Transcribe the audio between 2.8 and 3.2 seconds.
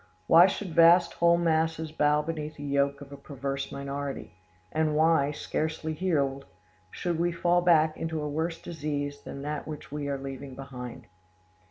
of a